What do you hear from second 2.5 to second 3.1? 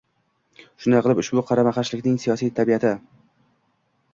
tabiati